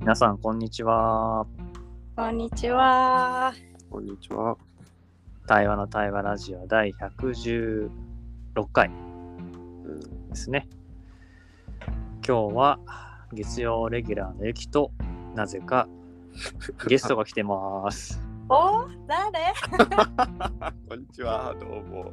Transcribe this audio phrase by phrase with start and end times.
[0.00, 1.46] 皆さん、こんにちは。
[2.16, 3.52] こんにちは。
[3.90, 4.56] こんにちは。
[5.46, 7.90] 対話の対話ラジオ第116
[8.72, 10.66] 回うんですね。
[12.26, 12.78] 今日は
[13.34, 14.90] 月曜レギュラーのゆきと、
[15.34, 15.86] なぜか
[16.88, 18.18] ゲストが来てます。
[18.48, 19.52] お、誰？
[20.88, 21.54] こんにちは。
[21.60, 22.04] どうも。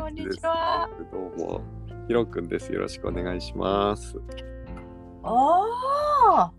[0.00, 0.88] こんにちは。
[1.10, 1.60] どうも。
[2.06, 2.72] ひろくんです。
[2.72, 4.16] よろしくお願いします。
[5.24, 6.57] おお。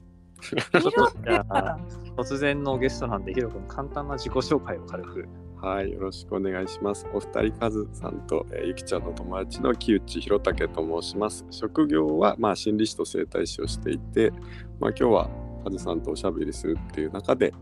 [2.18, 5.28] 突然のゲストなんで、ひろくん、簡単な自己紹介を軽く。
[5.62, 7.06] はい、よろしくお願いします。
[7.14, 11.46] お二人、カズさんと、えーゆきちゃんの友達の木内弘武と申します。
[11.50, 14.32] 職業は、まあ、心理師と整体師をしていて、
[14.80, 15.30] まあ、今日は
[15.66, 17.54] カズさんとおしゃべりするっていう中で、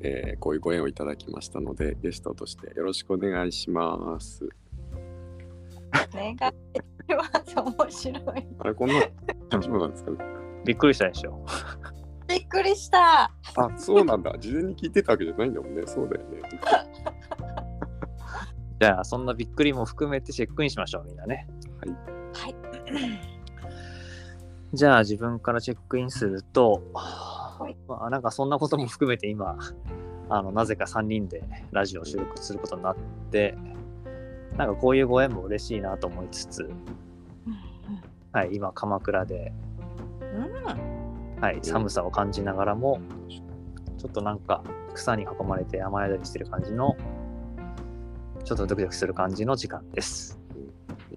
[0.00, 4.48] えーこういうご縁をいただきましたので、ゲストとしてよろしくお願いします。
[6.14, 6.42] 願いし
[7.14, 7.54] ます。
[7.56, 8.46] 面白い。
[8.60, 10.16] あれ、こんな、なんですかね？
[10.64, 11.44] びっくりしたでしょ。
[12.32, 13.24] びっくりした。
[13.24, 13.30] あ、
[13.76, 14.34] そうなんだ。
[14.38, 15.82] 事前に聞いてたわけじゃないんだもんね。
[15.86, 16.40] そうだよね。
[18.80, 21.46] じゃあ、そんなびっくりも含めてチェックインしましょう、みんなね。
[22.34, 22.54] はい。
[24.72, 26.82] じゃあ、自分からチェックインすると、
[27.68, 29.58] いまあ、なんかそんなことも含めて今、
[30.28, 32.96] あのなぜか3人でラジオを収録することになっ
[33.30, 33.56] て、
[34.56, 36.70] なんかこういうご縁も嬉しいなと思いつつ、
[38.32, 39.52] はい、今、鎌倉で、
[40.20, 40.91] うん。
[41.42, 43.00] はい、寒さを感じながらも、
[43.98, 44.62] ちょっとなんか
[44.94, 46.96] 草に囲まれて雨宿りしてる感じの、
[48.44, 50.38] ちょっとドキドキする感じの時間です。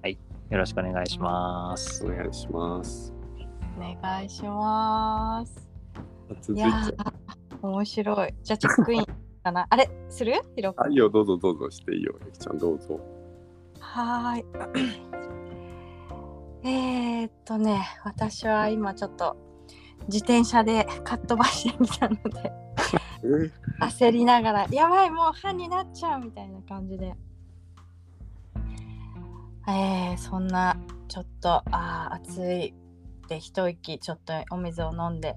[0.02, 0.18] はい、
[0.50, 2.10] よろしくお願いしますお。
[2.10, 3.14] 願いします。
[3.78, 5.70] お願いします。
[6.42, 6.94] 続いやー、
[7.62, 8.34] 面白い。
[8.42, 9.06] じゃあチェックイン
[9.44, 9.68] かな。
[9.70, 10.34] あれ、する？
[10.56, 12.16] ひろくいいよ、どうぞどうぞしていいよ。
[12.26, 13.00] ゆきちゃん、どうぞ。
[13.80, 14.46] はーい。
[16.68, 19.38] えーっとね、私は今ちょっと
[20.08, 22.52] 自転車でかっ飛ばしてみたので、
[23.24, 23.28] え？
[23.28, 23.52] ー
[23.82, 27.16] 焦りながら、やばい、もう半になっちゃうみたいな感じで。
[29.68, 30.78] えー、そんな、
[31.08, 32.74] ちょっと、あー暑い
[33.28, 35.36] で一息、ちょっとお水を飲んで、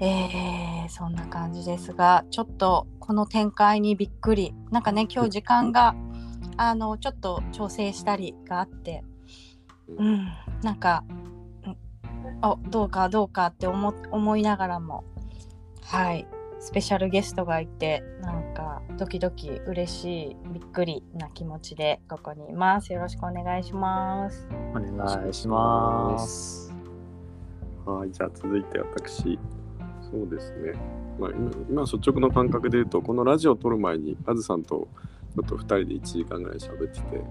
[0.00, 4.54] えー、そんな感じですが、ちょっとこの展開にびっくり。
[4.70, 5.94] なんかね、今日時間が、
[6.56, 9.04] あの、ちょっと調整したりがあって、
[9.88, 10.28] うん、
[10.62, 11.27] なんか、うん
[12.40, 15.04] あどうかどうかって思思いながらも、
[15.82, 16.26] はい、
[16.60, 22.92] スペシャルゲストがいて、なんかドキドキ嬉しい、びっくりな気持ちでここにいます。
[22.92, 24.46] よろしくお願いします。
[24.70, 26.72] お願いします。
[27.84, 29.38] はい、じゃあ続いて私。
[30.10, 30.72] そうですね。
[31.18, 34.88] まあ、今今率直な感覚で言うと、このラジオを撮る前に、あずさんと
[35.38, 37.24] ちょっと2人で1時間ぐらい喋ってて、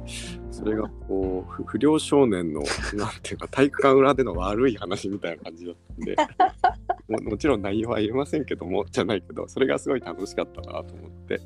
[0.51, 2.61] それがこう、不不良少年の、
[2.93, 6.15] なんていうか、体育館裏での悪い話みたいな感じだったんで、
[7.23, 11.41] ももちろん内容は言えませんけども、じゃないけど、それがすごい楽しかったなと思って。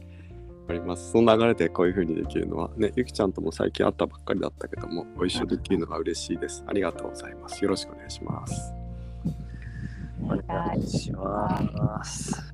[0.69, 6.63] ありますその流れでこういう風にできるのはね、ゆきちゃんとも最近会ったばっかりだったけども、ご一緒できるのが嬉しいです。
[6.65, 7.61] ありがとうございます。
[7.63, 8.73] よろしくお願いします。
[10.23, 12.53] お願いします。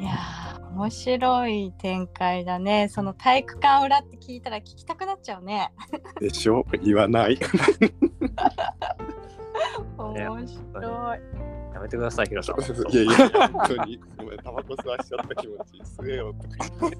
[0.00, 0.43] いやー、
[0.74, 2.88] 面白い展開だね。
[2.88, 5.70] その体育館裏って聞いたら聞きたくなっちゃうね。
[6.20, 6.64] でしょ？
[6.82, 7.38] 言わない。
[9.98, 11.20] 面白い。
[11.74, 12.56] やめてください、ヒロさん。
[12.92, 16.98] いやいや、本当に、ごめん、タバコ吸わしちゃった気持ち、吸えよとか言って、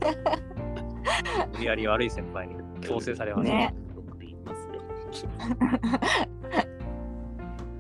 [1.53, 3.55] 無理やり悪い先輩に強制されました。
[3.57, 4.83] ねよく言いますよ。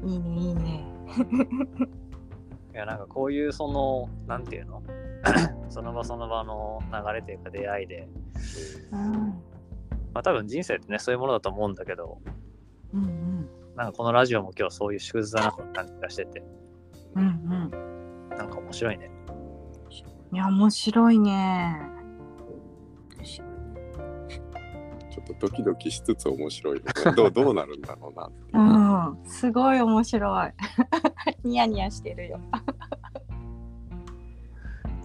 [0.08, 0.84] いいね、いいね。
[2.72, 4.82] いや、なんかこういうその、なんていうの？
[5.68, 8.08] その場その場の流れというか出会いで、
[8.92, 9.12] うん、
[10.12, 12.18] まあ多分人生ってね、そういうものだと思うんだけど、
[12.92, 13.48] うん、うん。
[13.76, 16.42] なんかこのラジオも今日そういう縮図だなって感じがしてて、
[17.16, 17.26] うんう
[18.34, 19.10] ん、なんか面白いね。
[20.32, 21.80] いや面白いね。
[25.10, 26.84] ちょっとドキドキしつつ面白い、ね。
[27.16, 28.12] どうどうなるんだろ
[28.52, 30.52] うなうん、すごい面白い。
[31.44, 32.40] ニヤニヤしてるよ。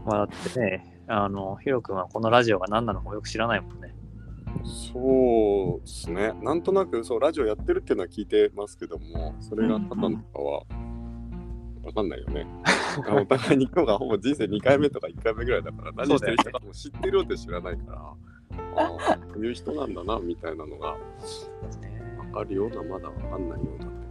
[0.10, 3.94] まあだってね、あの、ヒロ君はこのラジオが何なのかもよく知らないもんね。
[4.66, 6.34] そうですね。
[6.42, 10.64] なんとなくそうラジオやってるっていうのは聞いてますけども、それがただのかは
[11.84, 12.48] わかんないよね。
[13.22, 20.98] お互いに今日がほぼ人生2回目とか1回目ぐらいだから、何してる人かも知ってるよって知らないから、ああ、こういう人なんだなみたいなのがわ
[22.34, 24.08] かるような、まだわかんないようなって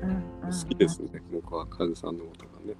[0.00, 0.10] 感
[0.46, 0.68] じですね。
[0.68, 2.74] 好きですね、僕はカズさんのことがね。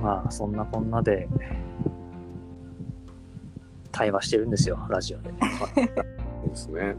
[0.00, 1.28] まあそんなこんなで
[3.92, 5.30] 対話してるんですよラジオで。
[5.30, 5.36] そ
[6.46, 6.94] うですね。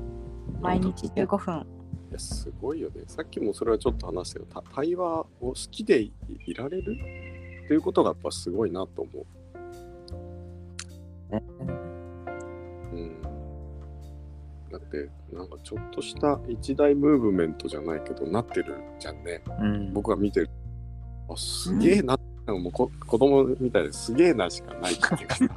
[0.62, 1.66] 毎日15分。
[2.12, 3.04] いやすごいよね。
[3.08, 6.12] さっきもそれはちょっと話したけど、た対話を好きでい
[6.48, 6.94] いられる？
[6.94, 9.26] っていうことがやっぱすごいなと思う。
[11.34, 11.44] ね
[12.92, 13.22] うん。
[14.72, 19.42] だって、なんかちょっとした一大ムーブメントじゃないけど、なってるじゃんね。
[19.60, 20.50] うん、僕が見てる。
[21.30, 22.16] あ、すげえな。
[22.16, 25.36] なんかもうこ子供みたいですげえなしかないっていうか。
[25.36, 25.48] す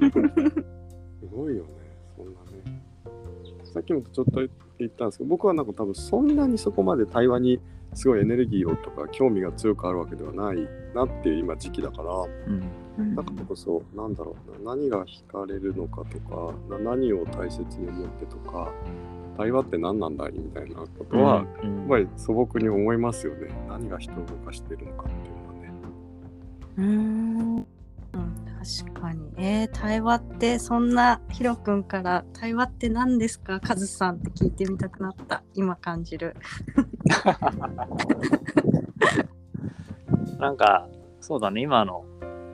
[1.33, 1.69] ごいよね。
[2.17, 2.83] そんなね。
[3.65, 4.41] さっきもちょっと
[4.79, 7.61] 言ったんですけど、僕はなんか多分そんなにそこまで対話に
[7.95, 12.13] すごいエネルギーをとか興味が強くあるわけではないなっていう今時期だから、
[12.49, 12.63] うん
[13.17, 18.73] だからこそ、なんだろうな、何が惹かれるのかとか、な何を大切に思ってとか、
[19.37, 23.49] 対話って何なんだいみたいなことは、うんやっぱり素朴に思いますよね。
[23.69, 25.34] 何が人を動かしてるのかっていう。
[26.77, 27.57] うーん。
[27.59, 27.67] うん
[28.87, 29.31] 確かに。
[29.37, 33.61] えー、対話ってそんなヒロ君から対話って何ですか？
[33.61, 35.43] カズさんって聞いてみたくなった。
[35.55, 36.35] 今感じる。
[40.39, 40.89] なんか
[41.21, 41.61] そうだね。
[41.61, 42.05] 今の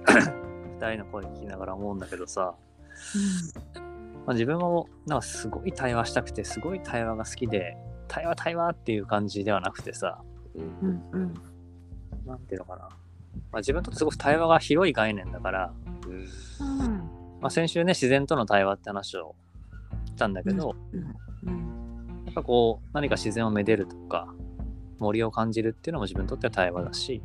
[0.81, 2.55] 二人の声聞きながら思うんだけどさ、
[4.27, 7.77] まあ、自分もなんかすごい対話したくてすごい対話が好きで
[8.09, 10.21] 対話対話っていう感じではなくてさ。
[10.55, 10.89] うん。
[10.89, 11.35] うんうん。
[12.27, 12.89] なんていうのかな、
[13.53, 15.73] まあ、自分にとってすごく対話が広い概念だから、
[16.07, 16.85] うん。
[16.85, 17.11] うん
[17.41, 19.35] まあ、先週ね自然との対話って話を
[20.07, 22.23] したんだけど、うん。
[22.27, 24.33] やっぱこう何か自然をめでるとか
[24.99, 27.23] 森を感じるっていうのも自分にとっては対話だし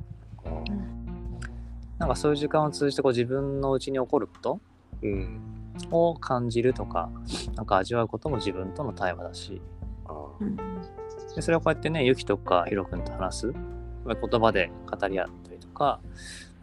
[2.00, 4.60] なんかそういう時間を通じてこう自分のうちに起こること
[5.02, 5.42] うん。
[5.92, 7.10] を感じるとか
[7.56, 9.62] なんか味わうことも自分との対話だし。
[10.40, 10.56] うん。
[11.36, 13.48] でそれをこうやってねゆきとかひろくんと話す
[14.06, 15.30] まあ言葉で語り合っ
[15.76, 16.00] か、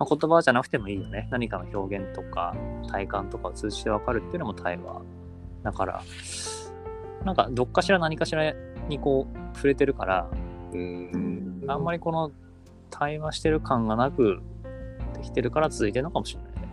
[0.00, 2.56] まあ、言葉じゃなくてもいいよね何かの表現とか
[2.90, 5.02] 体感とかを通じて分かるっていうのも対話
[5.62, 6.02] だから
[7.24, 8.52] なんかどっかしら何かしら
[8.88, 10.28] にこう触れてるから
[10.72, 11.64] うん。
[11.68, 12.32] あんまりこの
[12.90, 14.40] 対話してる感がなく
[15.14, 16.68] できてるから続いてるのかもしれないね。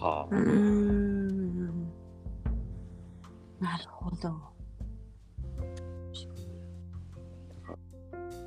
[0.00, 1.50] はうーん
[3.60, 4.28] なるほど。
[7.68, 7.74] あ。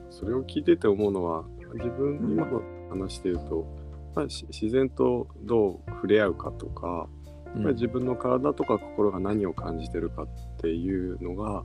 [0.10, 1.44] それを聞いてて思うのは、
[1.75, 2.62] 自分、今の
[2.94, 3.68] 話で言うと、
[4.16, 7.07] まあ、し自然とどう触れ合うかとか、
[7.56, 10.28] やっぱり自分の体とか心が何を感じてるかっ
[10.60, 11.63] ていうのが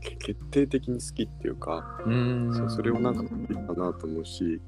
[0.00, 2.54] け決定的に好きっていうか、うん。
[2.54, 4.60] そうそれをなんかいいかなと思うし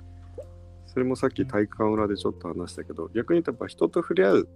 [0.87, 4.49] それもさっき体育館裏でちょっと話したけど逆に言うとやっぱ人と触れ合う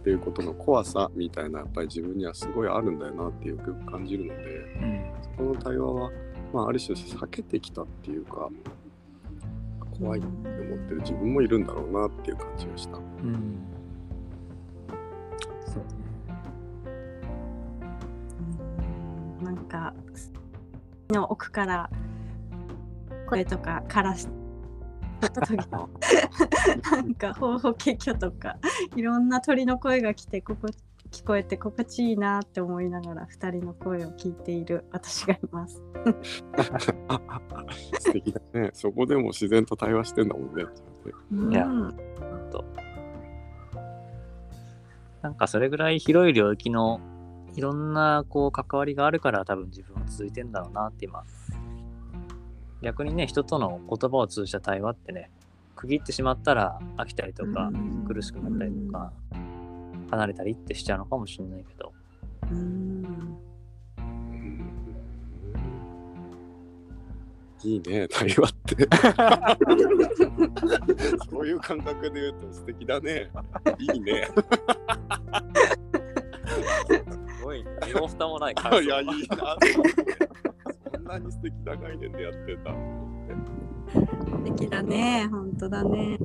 [0.00, 5.12] っていうことの怖さみたいなやっぱり自分にはすごいあるんだよなってよく感じるのでうん。
[5.22, 6.10] そこの対話は、
[6.52, 8.48] まあ、ある種避けてきたっていうか
[10.00, 12.96] 怖いって思ってる自分もいるんだろうなっていう感じがした。
[12.96, 13.58] うん
[15.66, 15.82] そう
[19.40, 19.94] うんなんか
[21.10, 21.90] の奥から
[23.28, 24.28] 声とかからし
[25.20, 25.88] 時の
[26.92, 28.56] なんかほほけきょとか
[28.94, 30.68] いろんな鳥の声が来てここ
[31.10, 35.82] 聞こえて心地いいなって思いながら2人の声を聞いている私がいます。
[38.00, 38.70] 素敵だね。
[38.74, 40.64] そこでも自然と対話してんだもんね。
[41.50, 41.92] いやうん
[42.50, 42.64] と
[45.22, 47.00] なんかそれぐらい広い領域の
[47.54, 51.24] いろんなこう関わりがあるから多分自分は続いてんだろうなって今
[52.82, 55.30] 逆にね人との言葉を通じた対話ってね
[55.74, 59.12] 区切ってしまったら飽きたりとかうん苦しくなったりとか
[60.10, 61.92] 離れたりってしちゃうのかもしれないけど
[62.50, 63.38] うん
[67.64, 68.76] いいね、対話って。
[71.28, 73.28] そういう感覚で言うと素敵だね。
[73.78, 74.28] いいね。
[76.86, 79.56] すごい身も蓋もないいや、いいな。
[80.94, 82.70] そんなに素敵な概念でやってた。
[83.92, 86.18] 素敵だね本当だね。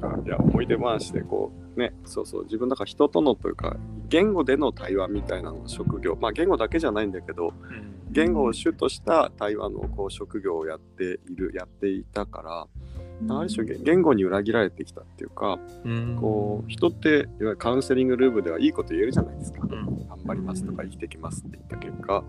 [0.00, 3.76] なんか、いや、思い出話でこう、ね、そうそう、自分だから人とのというか、
[4.08, 7.94] 言語での対話みたいなのが職業、まあ言語だけじゃないんだけど、うん。
[8.10, 16.16] 言語を主とした対話のこう職業をやっている、やっていたから、ある種言言語に裏切られてきたっていうか、うん。
[16.18, 19.60] こう人っていわゆるカウンセリングルームではいいこと言えるじゃないですか。
[19.62, 20.08] うん。
[20.08, 22.24] 頑張りますとか生きてきますって言った結果、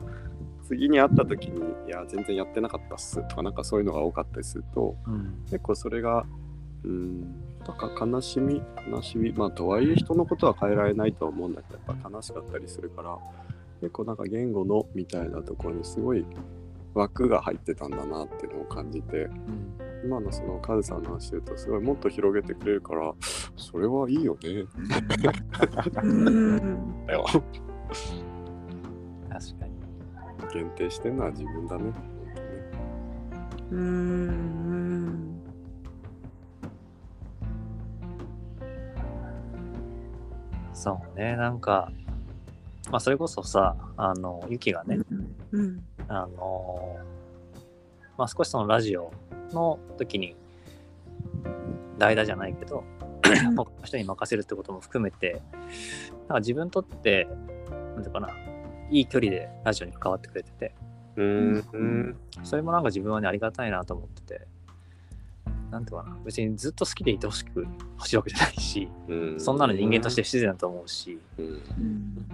[0.67, 5.43] 次に会った時に、いや、全然やってなかったっすとか、なんかそういうのが多かったりすると、うん。
[5.45, 6.25] 結構それが、
[6.83, 7.35] うん、
[7.69, 8.61] なんか悲しみ、
[8.91, 13.17] 悲しみ、まあとはいえ人のことは変えられないとは思うんだけど、やっぱ悲しかったりするから、
[13.81, 16.25] 結構なんか言語のみたいなところにすごい
[16.93, 23.13] 枠が入ってたんだなっていうのを感じて、うん今のそのカズさんの話で言うとすごいもっと広げてくれるから
[23.57, 24.63] それはいいよね。
[29.29, 29.73] 確かに。
[30.53, 31.91] 限定してんのは自分だね。
[33.69, 34.78] 本うん
[40.79, 41.91] そうね、なんか、
[42.89, 44.99] まあそれこそさ、あの、ユキがね、
[45.51, 46.97] うんあの
[48.17, 49.11] まあ少しそのラジオ
[49.51, 50.37] の時に
[51.97, 52.83] 代打じゃないけど
[53.21, 55.41] 他の人に任せるってことも含めて
[56.11, 57.27] なんか自分にとって
[57.95, 58.29] なんていうかな
[58.89, 60.75] いい距離でラジオに関わってくれてて。
[61.15, 62.15] うん。
[62.43, 64.47] それもなんか自分はねありがたいなと思ってて
[65.71, 66.17] なんていうかな。
[66.25, 69.39] 別にずっと好きでいてほしく欲しいわけじゃないしうん。
[69.39, 71.19] そんなの人間として不自然だと思うし。
[71.37, 71.45] うん。
[71.45, 72.25] うん。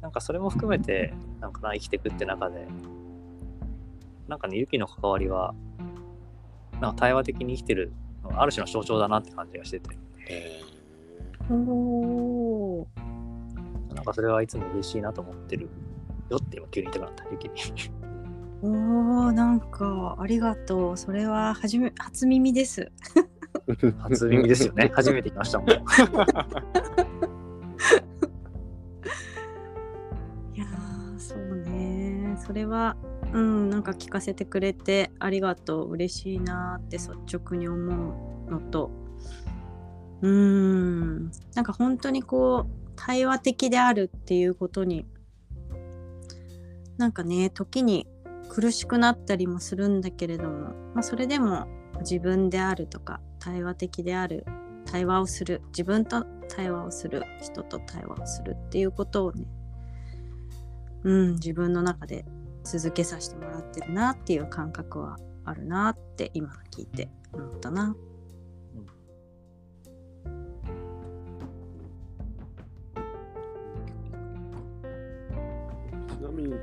[0.00, 2.66] なんかそれも含めてなんかな生きていくって中で
[4.28, 5.54] なんかねユキの関わりは
[6.80, 7.92] なんか対話的に生きてる
[8.36, 9.96] ある種の象徴だなって感じがしてて。
[10.28, 10.60] え
[11.50, 13.94] おー。
[13.94, 15.68] なんかそれはいつも嬉しいなと思ってる
[16.28, 17.54] よって今急に言いたくなったユキに
[18.66, 20.96] おーなんかありがとう。
[20.96, 22.90] それは初め初耳です。
[23.68, 24.90] ー 初耳ですよね。
[24.94, 25.68] 初めて来ましたもん。
[25.68, 32.38] いやーそうね。
[32.38, 32.96] それは
[33.34, 35.90] うんなんか聞かせてくれてありがとう。
[35.90, 38.90] 嬉しいなーって率直に思うのと。
[40.22, 41.30] うーん。
[41.54, 45.04] なんか本当にこう対話的であるっていうことに
[46.96, 48.06] なんかね時に
[48.48, 51.66] 苦しくなったりもするんだけれども、まあ、それでも
[52.00, 54.44] 自分であるとか対話的である
[54.84, 59.44] 対話をする自分と対話をする人と対話をするっていうことをね
[61.04, 62.24] うん自分の中で
[62.64, 67.94] 続けさせてもらってるなっていう感覚はあるなって今聞いて思ったな。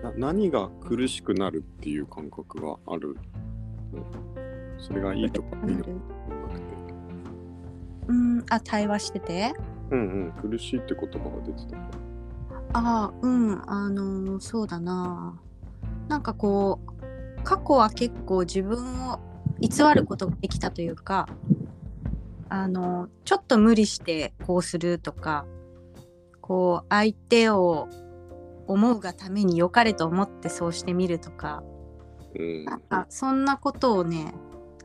[0.03, 3.15] な何が苦しくなるっていう感覚がある？
[3.93, 4.05] の
[4.77, 5.89] それがいいとかいいのか。
[5.91, 6.65] なくて。
[8.07, 8.45] うん。
[8.49, 9.53] あ対話してて？
[9.91, 11.77] うんうん、苦しいって言葉が出てた。
[11.77, 11.83] か
[12.73, 13.61] ああうん。
[13.69, 15.39] あのーそうだな。
[16.07, 19.19] なんかこう過去は結構自分を
[19.59, 21.29] 偽ることができたというか
[22.49, 25.45] あのちょっと無理してこうするとか
[26.41, 27.87] こう相手を
[28.71, 31.63] 思うがために良かれと思ってそうしてみるとか。
[32.35, 32.65] うん。
[32.65, 34.33] なんかそんなことをね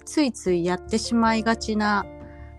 [0.05, 2.05] ついついやってしまいがちな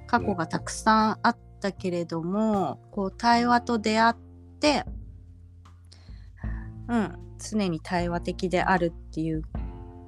[0.08, 4.16] 過去がたくさんあったけれども、こう対話と出会っ
[4.60, 4.86] て
[6.88, 9.44] うん常に対話的であるっていう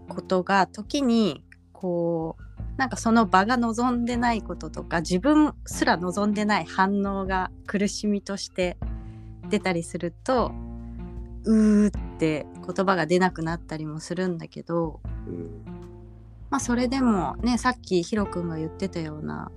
[0.07, 2.43] ことが時にこう
[2.77, 8.77] なんかその場が望んでないこととか自分すら望んでない反応が苦しみとして
[9.49, 10.51] 出たりすると
[11.45, 15.79] うーって言葉が出なくなったりもするんだけど、うん
[16.49, 19.51] まあそれでもねさっきヒロ君が言ってたような、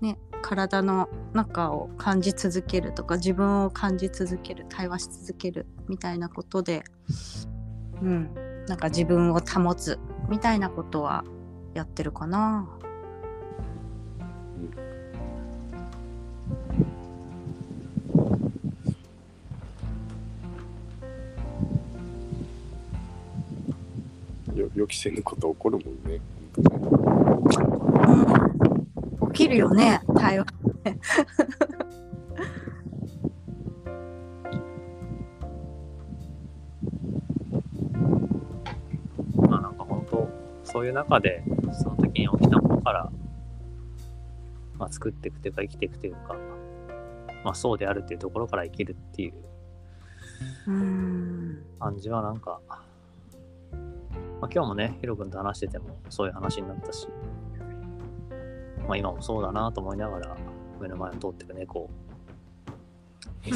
[0.00, 6.84] ね、体の中を感じ続けるとか自分を感じ続ける対話し続けるみたいなことで、
[8.00, 8.34] うん、
[8.66, 9.98] なんか自分を保つ
[10.28, 11.24] みたいなことは
[11.74, 12.68] やってるかな。
[24.54, 26.20] 予期せぬこと起こるもんね。
[29.22, 30.46] うん、起きるよね対話。
[39.48, 40.28] まあなんか本当
[40.64, 41.42] そういう中で
[41.72, 43.10] その時に起きたものから、
[44.78, 46.36] まあ、作っていくというか生きていくというか、
[47.44, 49.34] まあ、そうであるっていうところから生きるっていう
[50.66, 52.60] うん感じはなんか、
[54.42, 57.06] まあ、今日もねヒロ君と話しててもそういう話になったし、
[58.88, 60.36] まあ、今もそうだなと思いながら
[60.80, 61.90] 目の前を通っていく猫を
[63.44, 63.52] ね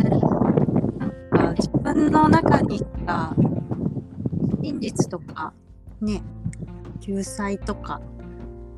[0.00, 3.36] えなんか自分の中にさ
[4.62, 5.52] 真実とか
[6.00, 6.22] ね
[7.02, 8.00] 救済とか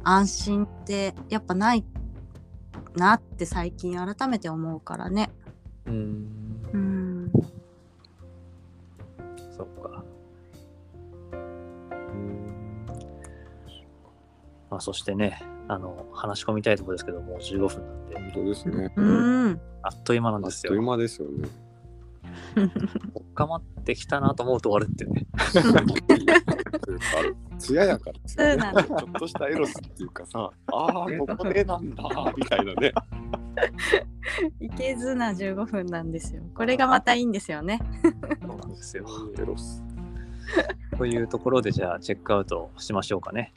[0.03, 1.85] 安心ってやっぱない
[2.97, 5.31] なって最近改めて思うからね。
[5.89, 6.29] うん
[6.73, 7.33] うん
[9.57, 10.05] そっか
[11.33, 11.37] う
[12.17, 12.47] ん
[14.71, 18.93] まあそしてねあの話し込みたいところですけどもう15分なんで本当ですね。
[18.97, 21.49] うんあっという間なんあっですよという間ですよね。
[23.15, 25.27] おっかまってきたなと思うと終わるっていうね。
[27.59, 28.53] 艶やかですよね。
[28.53, 30.93] そうなんだちょっとしたエロスっていうかさ、ああ、
[31.27, 32.05] ここでなんだ、
[32.37, 32.93] みたいなね。
[34.61, 36.43] いけずな15分なんですよ。
[36.55, 37.81] これがまたいいんですよね。
[38.03, 39.07] そうなんですよ。
[39.39, 39.83] エロス。
[40.97, 43.53] というところでじゃあチェックアウトしましょうかね。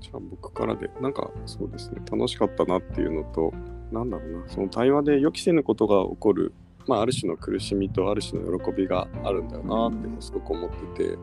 [0.00, 3.52] じゃあ僕からで、なんかそうですね、楽しかったなっていうのと、
[3.90, 6.52] なんだろうな、その対話で予期せぬことが起こる、
[6.86, 11.18] まあ、ある種の苦しみとある種の喜びがあるんだよなってすごく思ってて、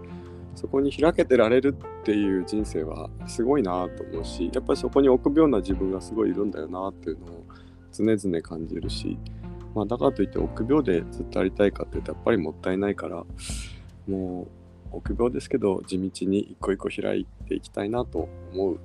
[0.55, 7.43] そこに開けてられるっていう人生はすごいなと思うし、やっぱりそこに臆病な自分がすごいいるんだよなっていうのを
[7.91, 9.17] 常々感じるし、
[9.75, 13.24] まあ、だからといって臆病でずっとありたいかっていうとやっぱりもったいないから
[14.07, 14.48] も
[14.91, 18.79] う臆病ですけど地道に一個一個開いていきたいなと思う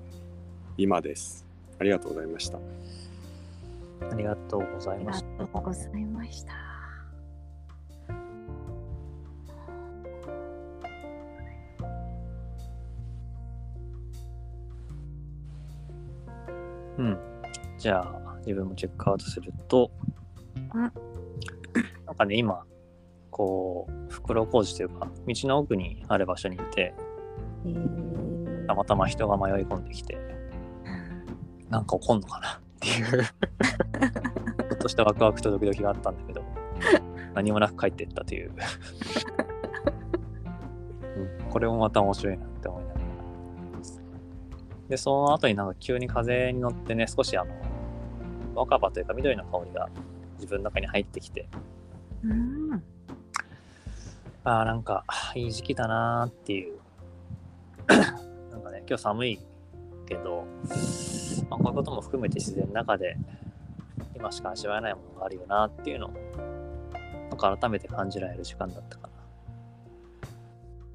[0.77, 1.45] 今です。
[1.81, 2.59] ありがとうございました。
[4.11, 5.45] ありがとうございありがました。
[5.45, 6.68] とうございました。
[16.99, 17.19] うん。
[17.79, 19.91] じゃあ、自分もチェックアウトすると、
[20.75, 20.93] うん
[22.07, 22.65] なんかね、今、
[23.31, 26.95] こう、袋小路というか、道の奥にある場所にいて、
[27.65, 28.09] えー
[28.69, 30.19] たまたま人が迷い込んできて、
[31.71, 36.43] なんか起こんのかなっていう、ちょっとしたワクワクとドキドキがあったんだけど、
[37.35, 38.53] 何もなく帰っていったという。
[41.17, 42.47] うんこれもまた面白いな。
[44.89, 47.55] で、その後になんか急に風に乗ってね、少しあの、
[48.55, 49.89] 若葉というか緑の香りが
[50.35, 51.49] 自分の中に入ってきて、
[52.25, 52.83] うん
[54.45, 55.05] ああ、なんか
[55.35, 56.79] いい時期だなーっていう。
[58.51, 59.39] なんかね、今日寒い
[60.07, 60.47] けど、
[61.51, 63.17] まあ、こういうことも含めて自然の中で
[64.15, 66.11] 今しか味わえないものがあるよなっていうのを、
[67.31, 69.09] なんか改めて感じられる時間だったか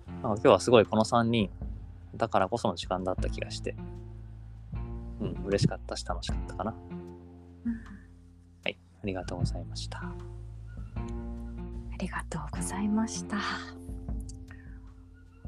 [0.07, 0.13] な。
[0.13, 1.49] なんか今日はすごいこの3人
[2.23, 3.75] だからこその時間だった気がして、
[5.19, 6.71] うん、嬉しかったし楽しかったかな。
[6.71, 9.97] はい、ありがとうございました。
[9.97, 10.13] あ
[11.99, 13.35] りがとうございました。
[13.35, 13.43] は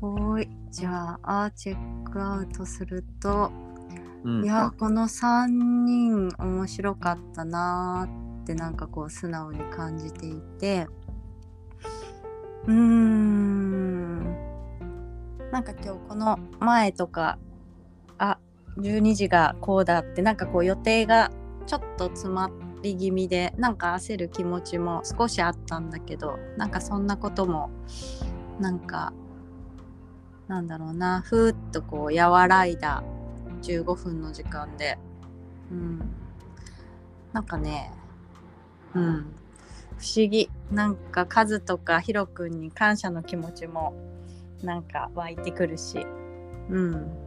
[0.02, 3.54] ーい、じゃあチェックアウトすると、
[4.26, 10.88] うん、いやこの3人面白かったなーってなんかこう素直に感じていて
[12.68, 13.35] うーん
[15.52, 17.38] なんか今日この前とか
[18.18, 18.38] あ
[18.78, 21.32] 12時がこうだってなんかこう予定が
[21.66, 27.70] ちょっと詰まり気味でなんか焦る気持ちも少しあったんだけどなんかそんなことも
[28.60, 29.14] なんか
[30.48, 33.04] なんだろうなふーっとこう和らいだ
[33.62, 34.98] 15分の時間で、
[35.72, 36.00] うん、
[37.34, 37.92] なんかね、
[38.94, 39.04] うん、
[39.98, 40.50] 不思議。
[40.72, 43.94] なんかカズとかヒロくんに感謝の気持ちも
[44.64, 46.06] なんか湧いてくるし、
[46.70, 47.26] うん、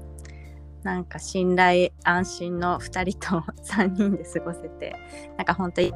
[0.83, 4.97] なんか信頼安心の2人と 3人で過ごせて
[5.37, 5.93] なんか本当にいい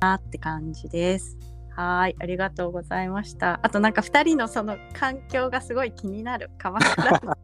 [0.00, 1.36] なって感じです。
[1.76, 3.60] はい、ありがとうございました。
[3.62, 6.50] あとなんか2人のその環境がすごい気になる。
[6.56, 7.36] 鎌倉の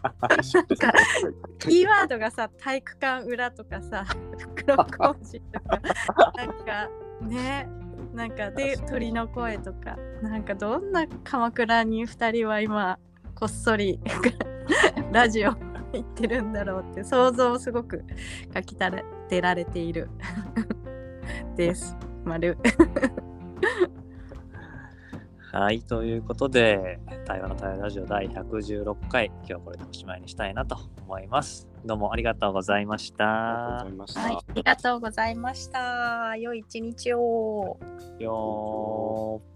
[1.59, 4.07] キーワードがさ体育館裏とかさ
[4.39, 5.81] 袋小路とか
[6.35, 6.89] なんか
[7.21, 7.82] ね
[8.15, 12.99] なんかで鳥の声とかなんかどんな鎌倉に2人は今
[13.35, 13.99] こっそり
[15.13, 15.51] ラジオ
[15.93, 18.05] 行ってるんだろうって想像をすごく
[18.53, 18.91] かきた
[19.29, 20.11] てられている
[21.57, 21.97] です。
[22.25, 22.57] 丸
[25.53, 31.72] はい、ということで、対話の対話ラジオ第116回、今日はこれでおしまいにしたいなと思います。
[31.85, 34.21] どうもありがとうございましあたりがとうございました。
[34.21, 36.37] はい、ありがとうございました。
[36.37, 37.79] 良い一日を。
[38.19, 39.52] よー